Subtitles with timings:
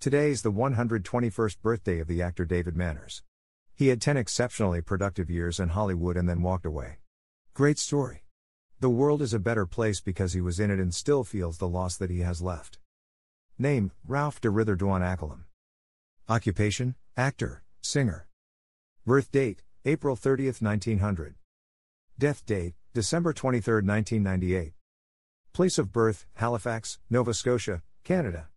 [0.00, 3.22] Today is the 121st birthday of the actor David Manners.
[3.74, 7.00] He had 10 exceptionally productive years in Hollywood and then walked away.
[7.52, 8.24] Great story.
[8.80, 11.68] The world is a better place because he was in it and still feels the
[11.68, 12.78] loss that he has left.
[13.58, 15.40] Name Ralph de Ridderdoin Acklom.
[16.30, 18.26] Occupation Actor, Singer.
[19.04, 21.34] Birth date April 30, 1900.
[22.18, 24.72] Death date December 23, 1998.
[25.52, 28.48] Place of birth Halifax, Nova Scotia, Canada.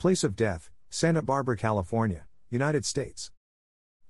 [0.00, 3.32] Place of death Santa Barbara, California, United States.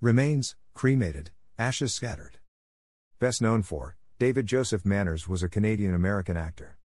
[0.00, 2.38] Remains cremated, ashes scattered.
[3.19, 6.78] Best known for David Joseph Manners was a Canadian American actor.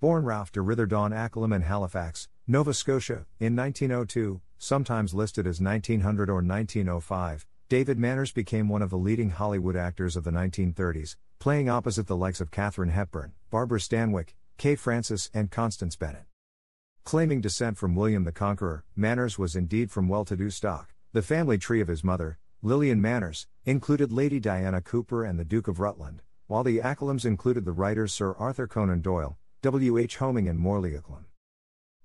[0.00, 6.28] Born Ralph de Ridderdoin Acklom in Halifax, Nova Scotia, in 1902, sometimes listed as 1900
[6.28, 11.68] or 1905, David Manners became one of the leading Hollywood actors of the 1930s, playing
[11.68, 16.24] opposite the likes of Katharine Hepburn, Barbara Stanwyck, Kay Francis, and Constance Bennett.
[17.04, 20.94] Claiming descent from William the Conqueror, Manners was indeed from well to do stock.
[21.12, 25.68] The family tree of his mother, Lillian Manners, included Lady Diana Cooper and the Duke
[25.68, 29.98] of Rutland, while the Ackloms included the writers Sir Arthur Conan Doyle, W.
[29.98, 30.16] H.
[30.16, 31.26] Hornung, and Morley Acklom.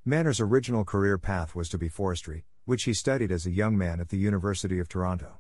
[0.04, 4.02] Manners' original career path was to be forestry, which he studied as a young man
[4.02, 5.38] at the University of Toronto.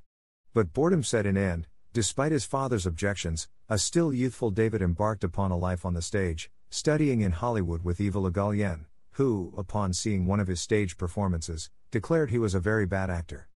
[0.53, 5.51] But boredom set in and, despite his father's objections, a still youthful David embarked upon
[5.51, 8.85] a life on the stage, studying in Hollywood with Eva Le Gallienne,
[9.19, 13.49] who, upon seeing one of his stage performances, declared he was a very bad actor.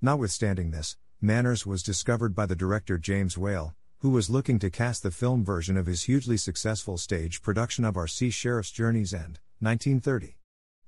[0.00, 5.02] Notwithstanding this, Manners was discovered by the director James Whale, who was looking to cast
[5.02, 8.06] the film version of his hugely successful stage production of R.
[8.06, 8.30] C.
[8.30, 10.36] Sherriff's Journey's End, 1930.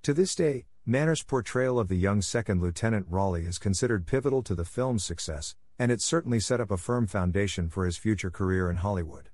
[0.05, 4.55] To this day, Manners' portrayal of the young second lieutenant Raleigh is considered pivotal to
[4.55, 8.71] the film's success, and it certainly set up a firm foundation for his future career
[8.71, 9.30] in Hollywood.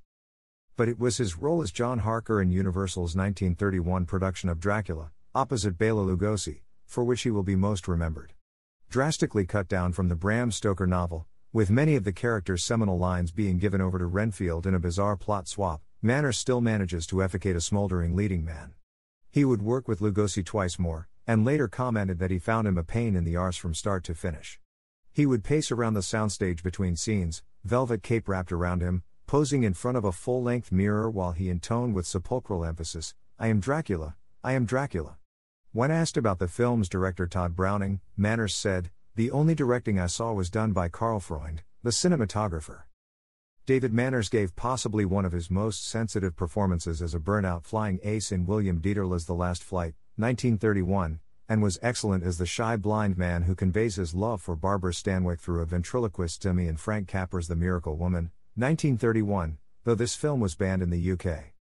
[0.76, 5.78] But it was his role as John Harker in Universal's 1931 production of Dracula, opposite
[5.78, 8.34] Bela Lugosi, for which he will be most remembered.
[8.90, 13.32] Drastically cut down from the Bram Stoker novel, with many of the characters' seminal lines
[13.32, 17.56] being given over to Renfield in a bizarre plot swap, Manners still manages to effecate
[17.56, 18.74] a smoldering leading man.
[19.30, 22.84] He would work with Lugosi twice more, and later commented that he found him a
[22.84, 24.60] pain in the arse from start to finish.
[25.10, 29.74] He would pace around the soundstage between scenes, velvet cape wrapped around him, posing in
[29.74, 34.14] front of a full length mirror while he intoned with sepulchral emphasis, I am Dracula,
[34.44, 35.16] I am Dracula.
[35.72, 40.32] When asked about the film's director Tod Browning, Manners said, the only directing I saw
[40.32, 42.82] was done by Karl Freund, the cinematographer.
[43.64, 48.30] David Manners gave possibly one of his most sensitive performances as a burnout flying ace
[48.30, 53.42] in William Dieterle's The Last Flight, 1931, and was excellent as the shy blind man
[53.42, 57.56] who conveys his love for Barbara Stanwyck through a ventriloquist dummy in Frank Capra's The
[57.56, 61.52] Miracle Woman, 1931, though this film was banned in the UK.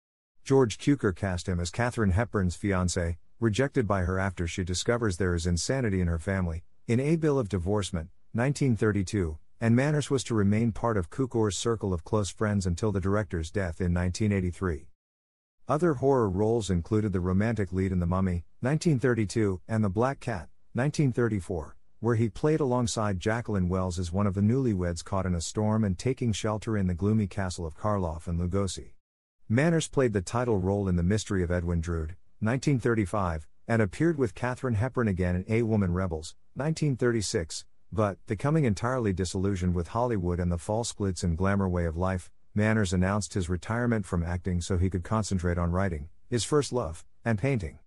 [0.45, 5.35] George Cukor cast him as Katharine Hepburn's fiancé, rejected by her after she discovers there
[5.35, 10.37] is insanity in her family, in A Bill of Divorcement, 1932, and Manners was to
[10.37, 14.87] remain part of Cukor's circle of close friends until the director's death in 1983.
[15.67, 20.49] Other horror roles included the romantic lead in The Mummy, 1932, and The Black Cat,
[20.75, 25.41] 1934, where he played alongside Jacqueline Wells as one of the newlyweds caught in a
[25.41, 28.93] storm and taking shelter in the gloomy castle of Karloff and Lugosi.
[29.49, 34.35] Manners played the title role in The Mystery of Edwin Drood, 1935, and appeared with
[34.35, 40.53] Katharine Hepburn again in A Woman Rebels, 1936, but, becoming entirely disillusioned with Hollywood and
[40.53, 44.77] the false glitz and glamour way of life, Manners announced his retirement from acting so
[44.77, 47.79] he could concentrate on writing, his first love, and painting.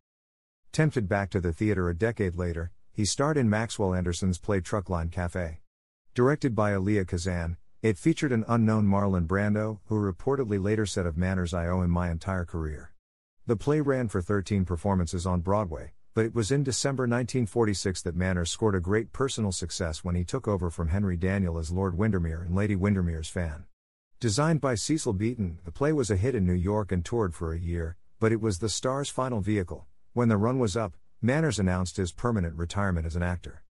[0.71, 5.11] Tempted back to the theater a decade later, he starred in Maxwell Anderson's play Truckline
[5.11, 5.59] Cafe.
[6.15, 11.15] Directed by Elia Kazan, it featured an unknown Marlon Brando, who reportedly later said of
[11.15, 12.93] Manners, I owe him my entire career.
[13.45, 18.15] The play ran for 13 performances on Broadway, but it was in December 1946 that
[18.15, 21.95] Manners scored a great personal success when he took over from Henry Daniell as Lord
[21.95, 23.65] Windermere and Lady Windermere's fan.
[24.19, 27.53] Designed by Cecil Beaton, the play was a hit in New York and toured for
[27.53, 29.85] a year, but it was the star's final vehicle.
[30.13, 33.63] When the run was up, Manners announced his permanent retirement as an actor.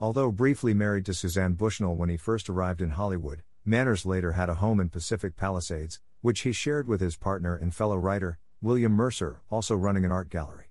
[0.00, 4.48] Although briefly married to Suzanne Bushnell when he first arrived in Hollywood, Manners later had
[4.48, 8.90] a home in Pacific Palisades, which he shared with his partner and fellow writer, William
[8.90, 10.66] Mercer, also running an art gallery.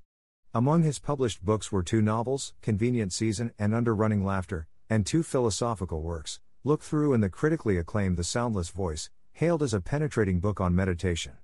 [0.53, 5.23] Among his published books were two novels, Convenient Season and Under Running Laughter, and two
[5.23, 10.41] philosophical works, Look Through and the critically acclaimed The Soundless Voice, hailed as a penetrating
[10.41, 11.38] book on meditation.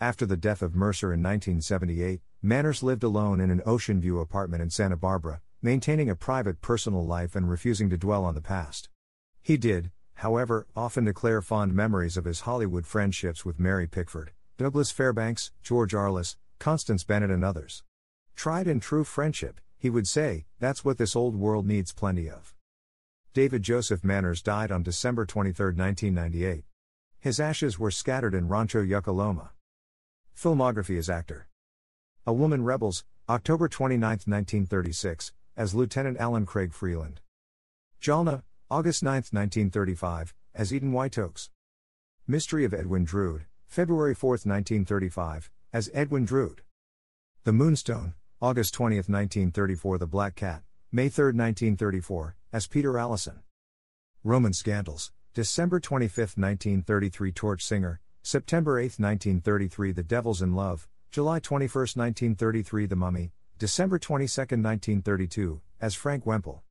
[0.00, 4.64] After the death of Mercer in 1978, Manners lived alone in an ocean view apartment
[4.64, 8.88] in Santa Barbara, maintaining a private personal life and refusing to dwell on the past.
[9.40, 14.90] He did, however, often declare fond memories of his Hollywood friendships with Mary Pickford, Douglas
[14.90, 17.84] Fairbanks, George Arliss, Constance Bennett, and others.
[18.34, 22.56] Tried and true friendship, he would say, that's what this old world needs plenty of.
[23.34, 26.64] David Joseph Manners died on December 23, 1998.
[27.20, 29.52] His ashes were scattered in Rancho Yucca Loma.
[30.36, 31.46] Filmography as actor.
[32.24, 37.20] A Woman Rebels, October 29, 1936, as Lieutenant Alan Craig Freeland.
[38.00, 41.50] Jalna, August 9, 1935, as Eden Whiteoaks.
[42.28, 46.62] Mystery of Edwin Drood, February 4, 1935, as Edwin Drood.
[47.42, 53.40] The Moonstone, August 20, 1934 The Black Cat, May 3, 1934, as Peter Allison.
[54.22, 61.40] Roman Scandals, December 25, 1933 Torch Singer, September 8, 1933 The Devil's in Love, July
[61.40, 66.62] 21, 1933 The Mummy, December 22, 1932, as Frank Whemple.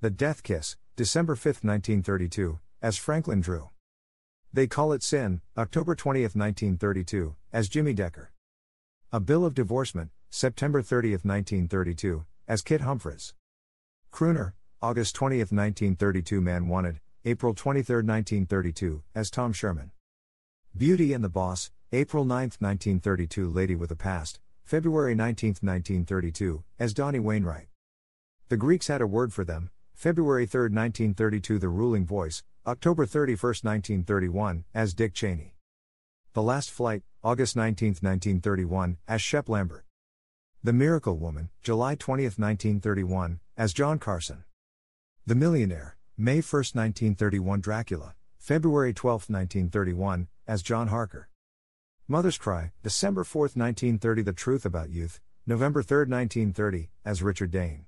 [0.00, 3.70] The Death Kiss, December 5, 1932, as Franklin Drew.
[4.52, 8.32] They Call It Sin, October 20, 1932, as Jimmy Decker.
[9.12, 13.34] A Bill of Divorcement, September 30, 1932, as Kit Humphreys.
[14.12, 19.92] Crooner, August 20, 1932 Man Wanted, April 23, 1932, as Tom Sherman.
[20.76, 26.94] Beauty and the Boss, April 9, 1932 Lady with a Past, February 19, 1932, as
[26.94, 27.66] Donnie Wainwright.
[28.48, 33.34] The Greeks had a word for them, February 3, 1932 The Ruling Voice, October 31,
[33.64, 35.56] 1931, as Dick Cheney.
[36.32, 39.84] The Last Flight, August 19, 1931, as Shep Lambert.
[40.62, 44.44] The Miracle Woman, July 20, 1931, as John Carson.
[45.26, 51.29] The Millionaire, May 1, 1931 Dracula, February 12, 1931, as John Harker.
[52.10, 57.86] Mother's Cry, December 4, 1930 The Truth About Youth, November 3, 1930, as Richard Dane.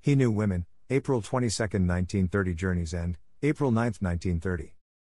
[0.00, 4.73] He Knew Women, April 22, 1930 Journey's End, April 9, 1930.